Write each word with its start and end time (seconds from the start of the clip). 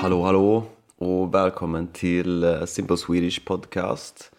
Hallå 0.00 0.22
hallå 0.22 0.62
och 0.98 1.34
välkommen 1.34 1.86
till 1.86 2.44
eh, 2.44 2.64
Simple 2.64 2.96
Swedish 2.96 3.44
Podcast. 3.44 4.32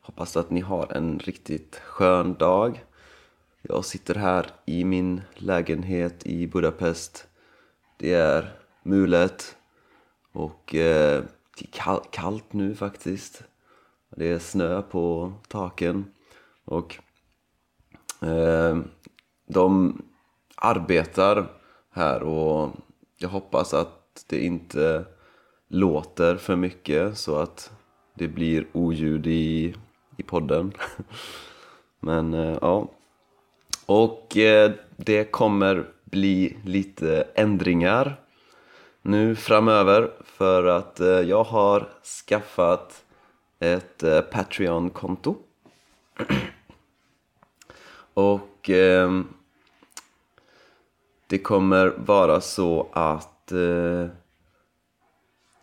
Hoppas 0.00 0.36
att 0.36 0.50
ni 0.50 0.60
har 0.60 0.92
en 0.92 1.18
riktigt 1.18 1.76
skön 1.76 2.34
dag. 2.34 2.84
Jag 3.62 3.84
sitter 3.84 4.14
här 4.14 4.50
i 4.64 4.84
min 4.84 5.22
lägenhet 5.34 6.26
i 6.26 6.46
Budapest. 6.46 7.26
Det 7.96 8.12
är 8.12 8.58
mulet 8.82 9.56
och 10.32 10.74
eh, 10.74 11.24
det 11.58 11.78
är 11.78 12.00
kallt 12.10 12.52
nu 12.52 12.74
faktiskt. 12.74 13.42
Det 14.16 14.28
är 14.28 14.38
snö 14.38 14.82
på 14.82 15.32
taken 15.48 16.04
och 16.64 16.98
eh, 18.22 18.78
de 19.48 20.02
arbetar 20.56 21.46
här 21.90 22.22
och 22.22 22.70
jag 23.18 23.28
hoppas 23.28 23.74
att 23.74 24.05
det 24.28 24.44
inte 24.44 25.04
låter 25.68 26.36
för 26.36 26.56
mycket 26.56 27.18
så 27.18 27.38
att 27.38 27.72
det 28.14 28.28
blir 28.28 28.66
oljud 28.72 29.26
i, 29.26 29.74
i 30.16 30.22
podden. 30.22 30.72
Men 32.00 32.34
eh, 32.34 32.58
ja. 32.60 32.88
Och 33.86 34.36
eh, 34.36 34.72
det 34.96 35.24
kommer 35.24 35.90
bli 36.04 36.56
lite 36.64 37.28
ändringar 37.34 38.20
nu 39.02 39.36
framöver 39.36 40.10
för 40.24 40.64
att 40.64 41.00
eh, 41.00 41.08
jag 41.08 41.44
har 41.44 41.88
skaffat 42.26 43.04
ett 43.58 44.04
Patreon-konto. 44.30 45.36
Och 48.14 48.70
ehm, 48.70 49.28
det 51.26 51.38
kommer 51.38 51.94
vara 51.96 52.40
så 52.40 52.88
att 52.92 53.35
eh, 53.52 54.08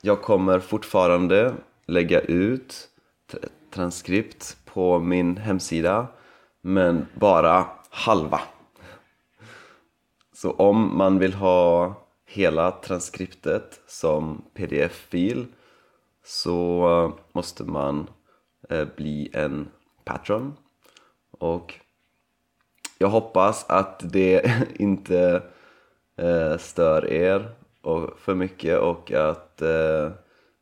jag 0.01 0.21
kommer 0.21 0.59
fortfarande 0.59 1.53
lägga 1.85 2.19
ut 2.19 2.89
transkript 3.73 4.57
på 4.65 4.99
min 4.99 5.37
hemsida 5.37 6.07
men 6.61 7.05
bara 7.13 7.65
halva. 7.89 8.41
Så 10.33 10.51
om 10.51 10.97
man 10.97 11.19
vill 11.19 11.33
ha 11.33 11.95
hela 12.25 12.71
transkriptet 12.71 13.81
som 13.87 14.45
pdf-fil 14.53 15.45
så 16.23 17.13
måste 17.31 17.63
man 17.63 18.09
eh, 18.69 18.87
bli 18.95 19.29
en 19.33 19.67
patron 20.03 20.57
och 21.31 21.79
jag 22.97 23.07
hoppas 23.07 23.65
att 23.69 24.11
det 24.11 24.61
inte 24.75 25.43
eh, 26.17 26.57
stör 26.57 27.11
er 27.11 27.55
och 27.83 28.19
för 28.19 28.35
mycket 28.35 28.79
och 28.79 29.11
att 29.11 29.61
eh, 29.61 30.11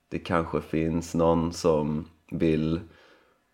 det 0.09 0.19
kanske 0.19 0.61
finns 0.61 1.16
någon 1.16 1.53
som 1.53 2.08
vill 2.31 2.80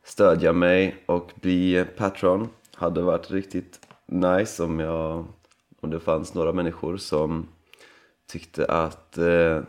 stödja 0.03 0.53
mig 0.53 1.03
och 1.05 1.31
bli 1.41 1.85
patron 1.97 2.49
hade 2.75 3.01
varit 3.01 3.31
riktigt 3.31 3.79
nice 4.05 4.63
om, 4.63 4.79
jag, 4.79 5.25
om 5.81 5.89
det 5.89 5.99
fanns 5.99 6.33
några 6.33 6.53
människor 6.53 6.97
som 6.97 7.47
tyckte 8.27 8.65
att 8.65 9.17
eh, 9.17 9.61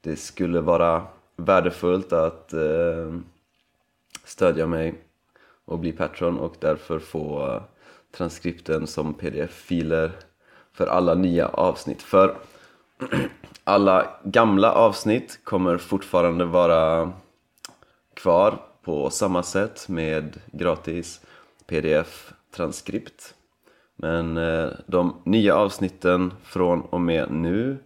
det 0.00 0.16
skulle 0.16 0.60
vara 0.60 1.02
värdefullt 1.36 2.12
att 2.12 2.52
eh, 2.52 3.14
stödja 4.24 4.66
mig 4.66 4.94
och 5.64 5.78
bli 5.78 5.92
patron 5.92 6.38
och 6.38 6.56
därför 6.60 6.98
få 6.98 7.60
transkripten 8.16 8.86
som 8.86 9.14
pdf-filer 9.14 10.12
för 10.72 10.86
alla 10.86 11.14
nya 11.14 11.48
avsnitt. 11.48 12.02
För 12.02 12.36
alla 13.64 14.20
gamla 14.24 14.72
avsnitt 14.72 15.40
kommer 15.44 15.78
fortfarande 15.78 16.44
vara 16.44 17.12
kvar 18.14 18.60
på 18.82 19.10
samma 19.10 19.42
sätt 19.42 19.88
med 19.88 20.40
gratis 20.52 21.20
pdf-transkript. 21.66 23.34
Men 23.96 24.36
eh, 24.36 24.68
de 24.86 25.16
nya 25.24 25.56
avsnitten 25.56 26.32
från 26.42 26.80
och 26.80 27.00
med 27.00 27.30
nu 27.30 27.78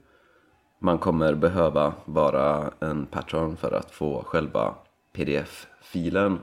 man 0.79 0.99
kommer 0.99 1.35
behöva 1.35 1.95
vara 2.05 2.71
en 2.81 3.07
patron 3.07 3.57
för 3.57 3.73
att 3.73 3.91
få 3.91 4.23
själva 4.23 4.75
pdf-filen. 5.13 6.39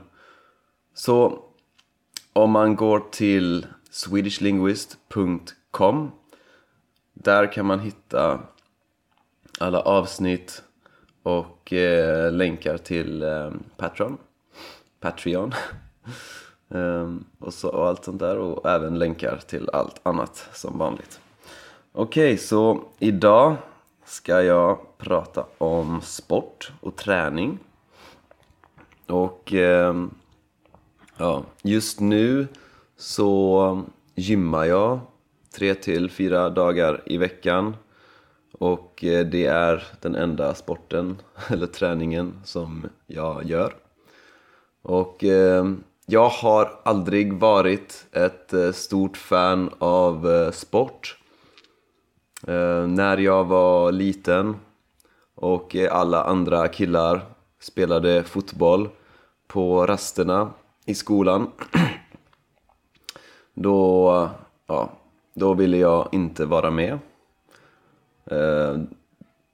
Så 0.94 1.42
om 2.32 2.50
man 2.50 2.76
går 2.76 3.02
till 3.10 3.66
swedishlinguist.com 3.90 6.10
där 7.14 7.52
kan 7.52 7.66
man 7.66 7.80
hitta 7.80 8.40
alla 9.58 9.80
avsnitt 9.80 10.62
och 11.22 11.72
eh, 11.72 12.32
länkar 12.32 12.78
till 12.78 13.22
eh, 13.22 13.50
Patreon, 13.76 14.18
Patreon 15.00 15.54
ehm, 16.74 17.24
och, 17.38 17.54
så, 17.54 17.68
och 17.68 17.88
allt 17.88 18.04
sånt 18.04 18.18
där 18.18 18.38
och 18.38 18.70
även 18.70 18.98
länkar 18.98 19.40
till 19.46 19.70
allt 19.72 20.00
annat 20.02 20.48
som 20.52 20.78
vanligt. 20.78 21.20
Okej, 21.92 22.32
okay, 22.32 22.36
så 22.36 22.80
idag 22.98 23.56
ska 24.04 24.42
jag 24.42 24.98
prata 24.98 25.46
om 25.58 26.00
sport 26.00 26.72
och 26.80 26.96
träning. 26.96 27.58
Och 29.06 29.54
eh, 29.54 30.06
ja, 31.16 31.44
just 31.62 32.00
nu 32.00 32.48
så 32.96 33.82
gymmar 34.14 34.64
jag 34.64 35.00
tre 35.54 35.74
till 35.74 36.10
fyra 36.10 36.50
dagar 36.50 37.02
i 37.06 37.16
veckan 37.16 37.76
och 38.58 39.04
eh, 39.04 39.26
det 39.26 39.46
är 39.46 39.84
den 40.00 40.14
enda 40.14 40.54
sporten 40.54 41.16
eller 41.48 41.66
träningen 41.66 42.40
som 42.44 42.88
jag 43.06 43.44
gör 43.44 43.74
och 44.82 45.24
eh, 45.24 45.64
jag 46.06 46.28
har 46.28 46.80
aldrig 46.84 47.32
varit 47.32 48.06
ett 48.12 48.52
eh, 48.52 48.72
stort 48.72 49.16
fan 49.16 49.70
av 49.78 50.50
sport 50.52 51.14
när 52.86 53.16
jag 53.16 53.44
var 53.44 53.92
liten 53.92 54.56
och 55.34 55.76
alla 55.90 56.24
andra 56.24 56.68
killar 56.68 57.20
spelade 57.60 58.22
fotboll 58.24 58.88
på 59.46 59.86
rasterna 59.86 60.50
i 60.84 60.94
skolan 60.94 61.50
då, 63.54 64.30
ja, 64.66 64.90
då 65.34 65.54
ville 65.54 65.76
jag 65.76 66.08
inte 66.12 66.44
vara 66.44 66.70
med. 66.70 66.98
Eh, 68.30 68.78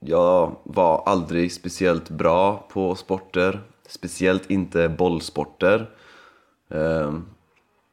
jag 0.01 0.57
var 0.62 1.03
aldrig 1.07 1.53
speciellt 1.53 2.11
bra 2.11 2.67
på 2.73 2.95
sporter, 2.95 3.61
speciellt 3.87 4.51
inte 4.51 4.89
bollsporter. 4.89 5.91
Eh, 6.69 7.15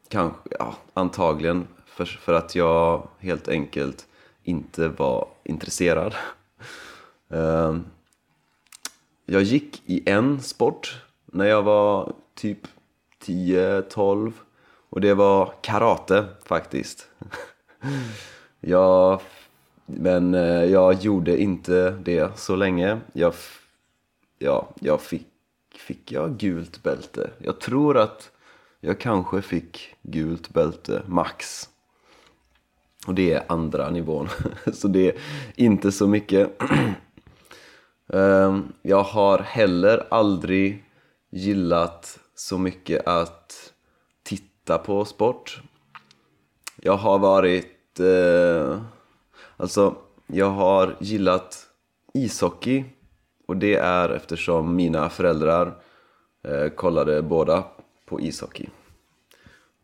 kanske, 0.10 0.40
ja, 0.60 0.76
antagligen 0.94 1.68
för, 1.86 2.06
för 2.06 2.34
att 2.34 2.56
jag 2.56 3.08
helt 3.20 3.48
enkelt 3.48 4.08
inte 4.44 4.88
var 4.88 5.28
intresserad. 5.44 6.16
Eh, 7.34 7.78
jag 9.26 9.42
gick 9.42 9.82
i 9.86 10.10
en 10.10 10.42
sport 10.42 11.02
när 11.26 11.46
jag 11.46 11.64
var 11.64 12.14
typ 12.36 12.60
10-12 13.26 14.34
och 14.90 15.02
det 15.02 15.14
var 15.14 15.54
karate 15.62 16.26
faktiskt. 16.46 17.08
Jag, 18.60 19.22
men 19.98 20.34
eh, 20.34 20.64
jag 20.64 20.94
gjorde 20.94 21.42
inte 21.42 21.92
det 21.92 22.40
så 22.40 22.56
länge. 22.56 23.00
Jag, 23.14 23.34
ja, 24.40 24.70
jag 24.80 25.02
fick, 25.02 25.28
fick 25.76 26.12
jag 26.12 26.38
gult 26.38 26.84
bälte? 26.84 27.30
Jag 27.38 27.60
tror 27.60 27.98
att 27.98 28.32
jag 28.80 29.00
kanske 29.00 29.42
fick 29.42 29.96
gult 30.02 30.50
bälte, 30.50 31.02
max. 31.08 31.70
Och 33.08 33.16
det 33.16 33.34
är 33.34 33.44
andra 33.48 33.90
nivån, 33.90 34.30
så 34.74 34.88
det 34.88 35.10
är 35.10 35.16
inte 35.56 35.92
så 35.92 36.08
mycket. 36.08 36.62
Ehm, 38.14 38.74
jag 38.82 39.04
har 39.04 39.40
heller 39.40 40.08
aldrig 40.10 40.84
gillat 41.30 42.20
så 42.36 42.58
mycket 42.58 43.08
att 43.08 43.74
titta 44.24 44.78
på 44.78 45.06
sport. 45.06 45.62
Jag 46.82 46.98
har 46.98 47.20
varit... 47.20 48.00
Eh, 48.00 48.82
alltså, 49.62 49.96
jag 50.28 50.50
har 50.50 50.96
gillat 51.00 51.68
ishockey. 52.14 52.86
Och 53.48 53.58
det 53.58 53.76
är 53.76 54.10
eftersom 54.10 54.76
mina 54.76 55.10
föräldrar 55.10 55.74
eh, 56.44 56.70
kollade 56.70 57.22
båda 57.22 57.64
på 58.06 58.22
ishockey. 58.22 58.70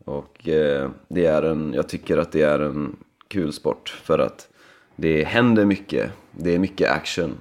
Och 0.05 0.47
eh, 0.47 0.89
det 1.07 1.25
är 1.25 1.41
en, 1.41 1.73
jag 1.73 1.89
tycker 1.89 2.17
att 2.17 2.31
det 2.31 2.41
är 2.41 2.59
en 2.59 2.95
kul 3.27 3.53
sport 3.53 3.89
för 3.89 4.19
att 4.19 4.47
det 4.95 5.23
händer 5.23 5.65
mycket. 5.65 6.11
Det 6.31 6.55
är 6.55 6.59
mycket 6.59 6.91
action. 6.91 7.37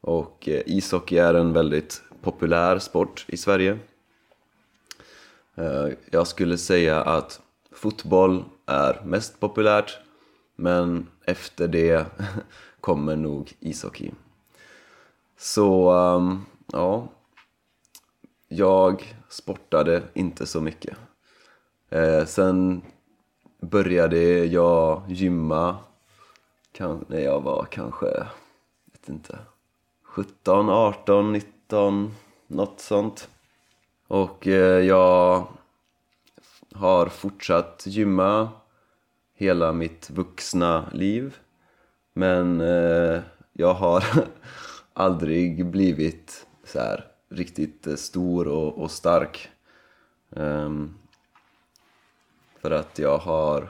Och 0.00 0.48
eh, 0.48 0.62
ishockey 0.66 1.18
är 1.18 1.34
en 1.34 1.52
väldigt 1.52 2.02
populär 2.22 2.78
sport 2.78 3.24
i 3.28 3.36
Sverige. 3.36 3.78
Eh, 5.54 5.88
jag 6.10 6.26
skulle 6.26 6.58
säga 6.58 7.02
att 7.02 7.40
fotboll 7.72 8.44
är 8.66 9.00
mest 9.04 9.40
populärt 9.40 9.98
men 10.60 11.06
efter 11.24 11.68
det 11.68 12.06
kommer 12.80 13.16
nog 13.16 13.52
ishockey. 13.60 14.10
Så, 15.36 15.92
um, 15.92 16.46
ja. 16.72 17.08
Jag 18.48 19.14
sportade 19.28 20.02
inte 20.14 20.46
så 20.46 20.60
mycket. 20.60 20.96
Eh, 21.90 22.24
sen 22.24 22.82
började 23.60 24.18
jag 24.44 25.02
gymma 25.08 25.76
när 27.06 27.20
jag 27.20 27.40
var 27.40 27.66
kanske, 27.70 28.06
vet 28.92 29.08
inte, 29.08 29.38
17, 30.02 30.68
18, 30.70 31.32
19, 31.32 32.14
något 32.46 32.80
sånt. 32.80 33.28
Och 34.08 34.46
eh, 34.46 34.84
jag 34.84 35.46
har 36.74 37.06
fortsatt 37.06 37.82
gymma 37.86 38.48
hela 39.38 39.72
mitt 39.72 40.10
vuxna 40.10 40.90
liv. 40.92 41.36
Men 42.14 42.60
eh, 42.60 43.20
jag 43.52 43.74
har 43.74 44.04
aldrig 44.92 45.66
blivit 45.66 46.46
så 46.64 46.78
här 46.78 47.04
riktigt 47.30 47.86
eh, 47.86 47.94
stor 47.94 48.48
och, 48.48 48.78
och 48.78 48.90
stark. 48.90 49.48
Um, 50.30 50.94
för 52.60 52.70
att 52.70 52.98
jag 52.98 53.18
har 53.18 53.68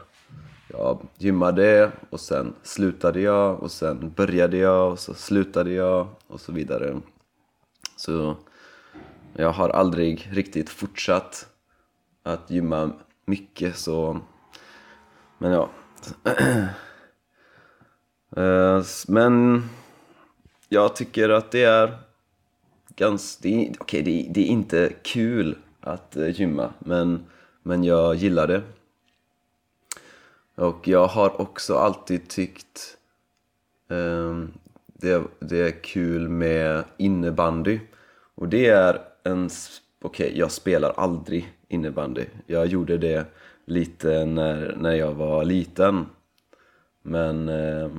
jag 0.69 1.07
gymmade 1.19 1.93
och 2.11 2.21
sen 2.21 2.55
slutade 2.63 3.21
jag 3.21 3.63
och 3.63 3.71
sen 3.71 4.13
började 4.17 4.57
jag 4.57 4.93
och 4.93 4.99
så 4.99 5.15
slutade 5.15 5.71
jag 5.71 6.09
och 6.27 6.41
så 6.41 6.53
vidare. 6.53 7.01
Så 7.97 8.37
jag 9.33 9.51
har 9.51 9.69
aldrig 9.69 10.29
riktigt 10.33 10.71
fortsatt 10.71 11.49
att 12.23 12.51
gymma 12.51 12.93
mycket 13.25 13.77
så 13.77 14.21
men 15.39 15.53
ja. 15.53 15.71
Eh, 18.37 18.83
men 19.09 19.63
jag 20.69 20.97
tycker 20.97 21.29
att 21.29 21.51
det 21.51 21.65
är 21.65 21.99
ganska, 22.97 23.49
det 23.49 23.71
okay, 23.81 24.03
det, 24.03 24.11
är, 24.21 24.33
det 24.33 24.41
är 24.41 24.47
inte 24.47 24.93
kul 25.03 25.57
att 25.81 26.17
eh, 26.17 26.41
gymma 26.41 26.73
men, 26.79 27.27
men 27.63 27.85
jag 27.85 28.15
gillar 28.15 28.47
det. 28.47 28.63
Och 30.55 30.89
jag 30.89 31.07
har 31.07 31.41
också 31.41 31.75
alltid 31.75 32.29
tyckt 32.29 32.97
um, 33.89 34.53
det, 34.87 35.23
det 35.39 35.59
är 35.59 35.83
kul 35.83 36.29
med 36.29 36.85
innebandy. 36.97 37.81
Och 38.35 38.49
det 38.49 38.67
är 38.67 39.01
en... 39.23 39.51
Okej, 40.03 40.27
okay, 40.27 40.39
jag 40.39 40.53
spelar 40.53 40.93
aldrig 40.97 41.53
innebandy. 41.69 42.25
Jag 42.47 42.67
gjorde 42.67 42.99
det 42.99 43.27
lite 43.69 44.25
när, 44.25 44.77
när 44.77 44.93
jag 44.93 45.15
var 45.15 45.45
liten 45.45 46.07
men 47.03 47.49
eh, 47.49 47.91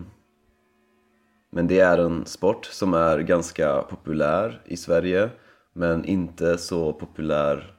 men 1.49 1.67
det 1.67 1.79
är 1.79 1.97
en 1.97 2.25
sport 2.25 2.65
som 2.65 2.93
är 2.93 3.19
ganska 3.19 3.81
populär 3.81 4.61
i 4.65 4.77
Sverige 4.77 5.29
men 5.73 6.05
inte 6.05 6.57
så 6.57 6.93
populär 6.93 7.75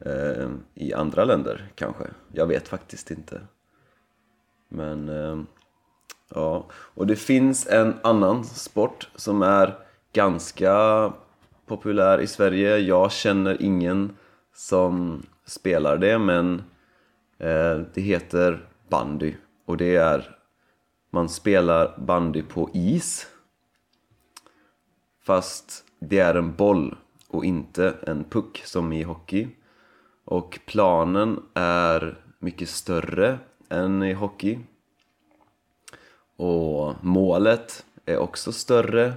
eh, 0.00 0.50
i 0.74 0.94
andra 0.94 1.24
länder 1.24 1.72
kanske. 1.74 2.04
Jag 2.32 2.46
vet 2.46 2.68
faktiskt 2.68 3.10
inte. 3.10 3.40
Men 4.68 5.08
eh, 5.08 5.38
ja, 6.34 6.66
och 6.72 7.06
det 7.06 7.16
finns 7.16 7.66
en 7.66 7.94
annan 8.02 8.44
sport 8.44 9.08
som 9.14 9.42
är 9.42 9.78
ganska 10.12 11.12
populär 11.66 12.20
i 12.20 12.26
Sverige. 12.26 12.78
Jag 12.78 13.12
känner 13.12 13.62
ingen 13.62 14.16
som 14.54 15.22
spelar 15.46 15.96
det 15.96 16.18
men 16.18 16.54
eh, 16.54 16.62
Eh, 17.38 17.80
det 17.94 18.00
heter 18.00 18.68
bandy 18.88 19.34
och 19.64 19.76
det 19.76 19.96
är 19.96 20.38
man 21.10 21.28
spelar 21.28 21.98
bandy 21.98 22.42
på 22.42 22.70
is 22.72 23.26
fast 25.22 25.84
det 25.98 26.18
är 26.18 26.34
en 26.34 26.54
boll 26.54 26.96
och 27.28 27.44
inte 27.44 27.94
en 28.06 28.24
puck 28.24 28.62
som 28.64 28.92
i 28.92 29.02
hockey. 29.02 29.48
Och 30.24 30.58
planen 30.66 31.42
är 31.54 32.18
mycket 32.38 32.68
större 32.68 33.38
än 33.68 34.02
i 34.02 34.12
hockey. 34.12 34.58
Och 36.36 36.94
målet 37.00 37.84
är 38.04 38.18
också 38.18 38.52
större. 38.52 39.12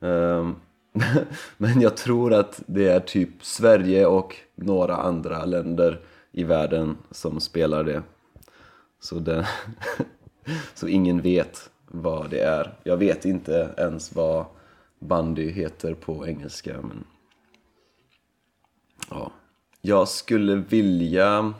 Ehm, 0.00 0.56
men 1.56 1.80
jag 1.80 1.96
tror 1.96 2.32
att 2.32 2.62
det 2.66 2.88
är 2.88 3.00
typ 3.00 3.44
Sverige 3.44 4.06
och 4.06 4.36
några 4.54 4.96
andra 4.96 5.44
länder 5.44 6.00
i 6.32 6.44
världen 6.44 6.98
som 7.10 7.40
spelar 7.40 7.84
det 7.84 8.02
så, 9.00 9.18
det 9.18 9.48
så 10.74 10.88
ingen 10.88 11.20
vet 11.20 11.70
vad 11.86 12.30
det 12.30 12.40
är 12.40 12.74
jag 12.82 12.96
vet 12.96 13.24
inte 13.24 13.74
ens 13.78 14.14
vad 14.14 14.44
bandy 14.98 15.50
heter 15.50 15.94
på 15.94 16.26
engelska 16.26 16.82
men 16.82 17.04
ja 19.10 19.32
jag 19.84 20.08
skulle 20.08 20.54
vilja 20.54 21.54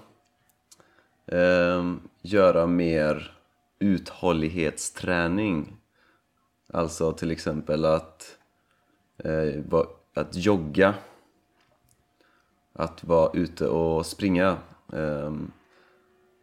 eh, 1.26 1.94
göra 2.22 2.66
mer 2.66 3.32
uthållighetsträning. 3.78 5.76
Alltså 6.72 7.12
till 7.12 7.30
exempel 7.30 7.84
att, 7.84 8.38
eh, 9.18 9.64
att 10.14 10.36
jogga. 10.36 10.94
Att 12.72 13.04
vara 13.04 13.30
ute 13.34 13.68
och 13.68 14.06
springa. 14.06 14.56
Ehm, 14.92 15.50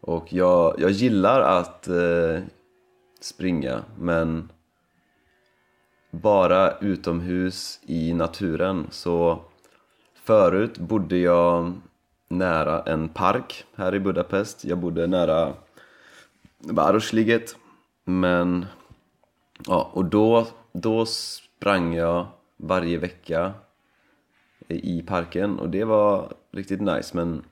och 0.02 0.34
jag, 0.34 0.76
jag 0.80 0.92
gillar 0.92 1.42
att 1.42 1.88
eh, 1.88 2.44
springa 3.22 3.84
men 3.98 4.52
bara 6.12 6.78
utomhus 6.78 7.80
i 7.86 8.14
naturen 8.14 8.88
så 8.92 9.40
förut 10.16 10.78
bodde 10.78 11.18
jag 11.18 11.74
nära 12.28 12.82
en 12.82 13.10
park 13.10 13.66
här 13.76 13.96
i 13.96 14.00
Budapest. 14.00 14.66
Jag 14.66 14.78
bodde 14.78 15.08
nära 15.08 15.54
Városliget. 16.60 17.56
Men, 18.06 18.66
ja, 19.68 19.92
och 19.94 20.06
då, 20.06 20.48
då 20.72 21.06
sprang 21.06 21.94
jag 21.94 22.28
varje 22.58 22.98
vecka 22.98 23.54
i 24.76 25.02
parken 25.02 25.60
och 25.60 25.70
det 25.70 25.84
var 25.84 26.34
riktigt 26.52 26.82
nice 26.82 27.18
men 27.18 27.44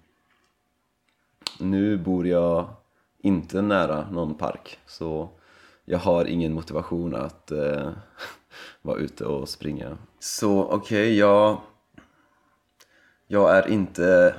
nu 1.59 1.97
bor 1.97 2.27
jag 2.27 2.69
inte 3.21 3.61
nära 3.61 4.09
någon 4.09 4.35
park 4.35 4.79
så 4.85 5.29
jag 5.85 5.99
har 5.99 6.25
ingen 6.25 6.53
motivation 6.53 7.15
att 7.15 7.51
eh, 7.51 7.91
vara 8.81 8.97
ute 8.97 9.25
och 9.25 9.49
springa. 9.49 9.97
Så 10.19 10.63
okej, 10.63 10.75
okay, 10.77 11.13
jag, 11.13 11.61
jag 13.27 13.57
är 13.57 13.67
inte 13.67 14.35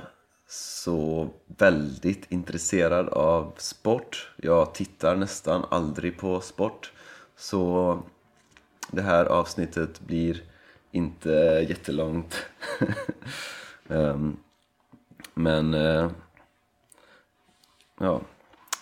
så 0.47 1.29
väldigt 1.47 2.31
intresserad 2.31 3.09
av 3.09 3.53
sport. 3.57 4.31
Jag 4.37 4.73
tittar 4.73 5.15
nästan 5.15 5.65
aldrig 5.69 6.17
på 6.17 6.41
sport. 6.41 6.91
Så 7.35 7.99
det 8.91 9.01
här 9.01 9.25
avsnittet 9.25 10.01
blir 10.01 10.43
inte 10.91 11.65
jättelångt. 11.69 12.45
um, 13.87 14.37
men 15.33 15.73
uh, 15.73 16.11
ja, 17.99 18.21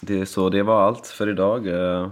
det, 0.02 0.26
så 0.26 0.50
det 0.50 0.64
var 0.64 0.82
allt 0.82 1.08
för 1.08 1.30
idag. 1.30 1.68
Uh, 1.68 2.10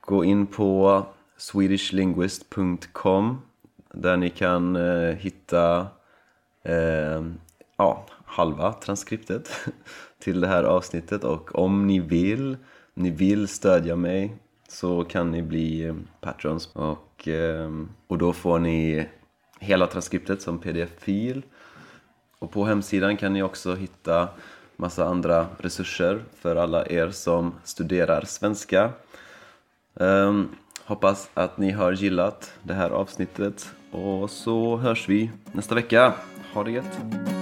gå 0.00 0.24
in 0.24 0.46
på 0.46 1.02
swedishlinguist.com 1.36 3.42
där 3.92 4.16
ni 4.16 4.30
kan 4.30 4.76
uh, 4.76 5.14
hitta 5.14 5.86
ja, 7.76 8.06
halva 8.24 8.72
transkriptet 8.72 9.50
till 10.18 10.40
det 10.40 10.46
här 10.46 10.64
avsnittet 10.64 11.24
och 11.24 11.58
om 11.58 11.86
ni 11.86 12.00
vill, 12.00 12.56
ni 12.94 13.10
vill 13.10 13.48
stödja 13.48 13.96
mig 13.96 14.36
så 14.68 15.04
kan 15.04 15.30
ni 15.30 15.42
bli 15.42 15.94
patrons 16.20 16.70
och, 16.72 17.13
Ehm, 17.28 17.88
och 18.06 18.18
då 18.18 18.32
får 18.32 18.58
ni 18.58 19.08
hela 19.60 19.86
transkriptet 19.86 20.42
som 20.42 20.58
pdf-fil 20.58 21.42
och 22.38 22.50
på 22.50 22.64
hemsidan 22.64 23.16
kan 23.16 23.32
ni 23.32 23.42
också 23.42 23.74
hitta 23.74 24.28
massa 24.76 25.04
andra 25.04 25.46
resurser 25.58 26.24
för 26.40 26.56
alla 26.56 26.86
er 26.86 27.10
som 27.10 27.54
studerar 27.64 28.24
svenska. 28.24 28.90
Um, 29.94 30.48
hoppas 30.84 31.30
att 31.34 31.58
ni 31.58 31.70
har 31.70 31.92
gillat 31.92 32.52
det 32.62 32.74
här 32.74 32.90
avsnittet 32.90 33.74
och 33.90 34.30
så 34.30 34.76
hörs 34.76 35.08
vi 35.08 35.30
nästa 35.52 35.74
vecka. 35.74 36.12
Ha 36.54 36.64
det 36.64 36.70
gött! 36.70 37.33